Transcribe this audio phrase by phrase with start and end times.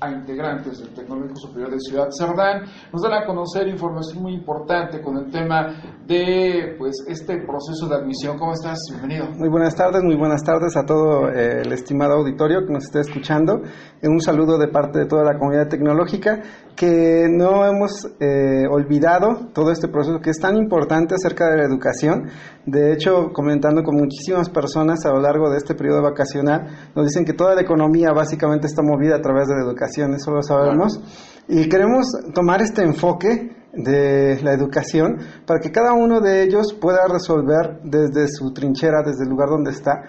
[0.00, 2.62] a integrantes del Tecnológico Superior de Ciudad Cerdán.
[2.92, 5.68] Nos dan a conocer información muy importante con el tema
[6.06, 8.38] de pues este proceso de admisión.
[8.38, 8.78] ¿Cómo estás?
[8.90, 9.26] Bienvenido.
[9.36, 13.00] Muy buenas tardes, muy buenas tardes a todo eh, el estimado auditorio que nos esté
[13.00, 13.62] escuchando.
[14.02, 16.42] Un saludo de parte de toda la comunidad tecnológica
[16.76, 21.64] que no hemos eh, olvidado todo este proceso que es tan importante acerca de la
[21.64, 22.28] educación.
[22.66, 27.24] De hecho, comentando con muchísimas personas a lo largo de este periodo vacacional, nos dicen
[27.24, 29.69] que toda la economía básicamente está movida a través de la educación,
[30.14, 31.00] eso lo sabemos.
[31.48, 37.06] Y queremos tomar este enfoque de la educación para que cada uno de ellos pueda
[37.08, 40.02] resolver desde su trinchera, desde el lugar donde está,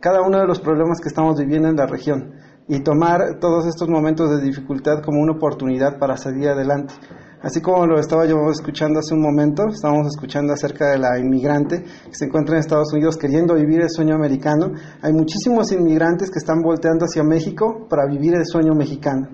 [0.00, 2.34] cada uno de los problemas que estamos viviendo en la región
[2.68, 6.94] y tomar todos estos momentos de dificultad como una oportunidad para salir adelante.
[7.40, 11.82] Así como lo estaba yo escuchando hace un momento, estábamos escuchando acerca de la inmigrante
[11.82, 14.72] que se encuentra en Estados Unidos queriendo vivir el sueño americano.
[15.02, 19.28] Hay muchísimos inmigrantes que están volteando hacia México para vivir el sueño mexicano.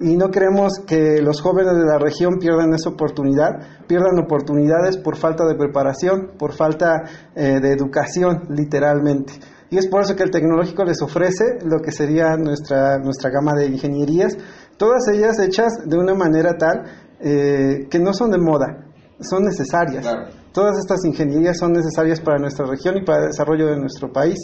[0.00, 5.16] Y no queremos que los jóvenes de la región pierdan esa oportunidad, pierdan oportunidades por
[5.16, 7.02] falta de preparación, por falta
[7.34, 9.32] eh, de educación, literalmente.
[9.70, 13.54] Y es por eso que el tecnológico les ofrece lo que sería nuestra, nuestra gama
[13.54, 14.36] de ingenierías,
[14.76, 18.86] todas ellas hechas de una manera tal eh, que no son de moda,
[19.20, 20.06] son necesarias.
[20.52, 24.38] Todas estas ingenierías son necesarias para nuestra región y para el desarrollo de nuestro país.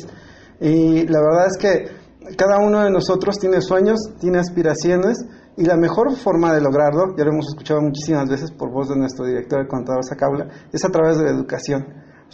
[0.61, 5.19] Y la verdad es que cada uno de nosotros tiene sueños, tiene aspiraciones
[5.57, 8.97] y la mejor forma de lograrlo, ya lo hemos escuchado muchísimas veces por voz de
[8.97, 11.85] nuestro director, el contador Sacaula, es a través de la educación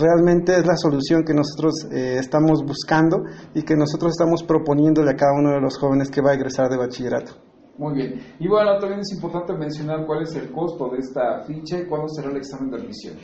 [0.01, 3.19] realmente es la solución que nosotros eh, estamos buscando
[3.55, 6.69] y que nosotros estamos proponiéndole a cada uno de los jóvenes que va a egresar
[6.71, 7.50] de bachillerato.
[7.79, 8.21] Muy bien.
[8.39, 12.09] Y bueno, también es importante mencionar cuál es el costo de esta ficha y cuándo
[12.09, 13.17] será el examen de admisión.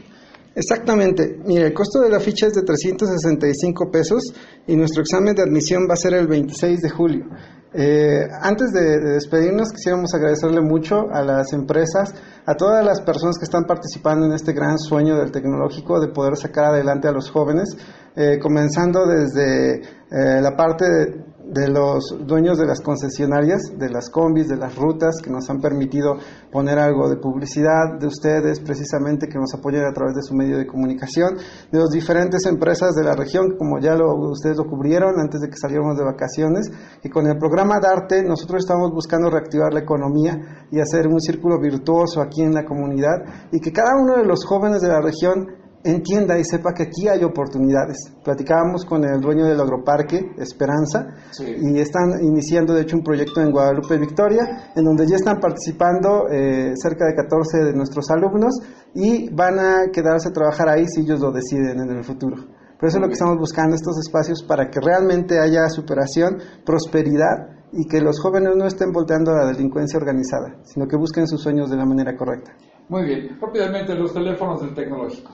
[0.55, 1.39] Exactamente.
[1.45, 4.23] Mire, el costo de la ficha es de 365 pesos
[4.67, 7.27] y nuestro examen de admisión va a ser el 26 de julio.
[7.75, 12.15] Eh, antes de, despedirnos, quisiéramos agradecerle mucho a las empresas,
[12.47, 16.39] a todas las personas que están participando en este gran sueño del tecnológico de poder
[16.39, 17.77] sacar adelante a los jóvenes,
[18.17, 24.49] eh, comenzando desde eh, la parte de los dueños de las concesionarias, de las combis,
[24.49, 26.17] de las rutas, que nos han permitido
[26.51, 30.59] poner algo de publicidad, de ustedes precisamente que nos apoyan a través de su medio
[30.59, 31.37] de comunicación,
[31.71, 35.49] de las diferentes empresas de la región, como ya lo, ustedes lo cubrieron antes de
[35.49, 36.71] que saliéramos de vacaciones,
[37.03, 41.61] y con el programa Darte nosotros estamos buscando reactivar la economía y hacer un círculo
[41.61, 45.66] virtuoso aquí en la comunidad, y que cada uno de los jóvenes de la región
[45.87, 48.13] entienda y sepa que aquí hay oportunidades.
[48.23, 53.51] Platicábamos con el dueño del agroparque, Esperanza, y están iniciando de hecho un proyecto en
[53.51, 58.59] Guadalupe Victoria, en donde ya están participando eh, cerca de 14 de nuestros alumnos
[58.95, 62.37] y van a quedarse a trabajar ahí si ellos lo deciden en el futuro.
[62.79, 67.57] Por eso es lo que estamos buscando, estos espacios para que realmente haya superación, prosperidad
[67.73, 71.43] y que los jóvenes no estén volteando a la delincuencia organizada, sino que busquen sus
[71.43, 72.53] sueños de la manera correcta.
[72.89, 75.33] Muy bien, rápidamente los teléfonos del tecnológico.